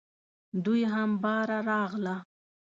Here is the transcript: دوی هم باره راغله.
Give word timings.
دوی 0.63 0.81
هم 0.93 1.09
باره 1.23 1.59
راغله. 1.69 2.15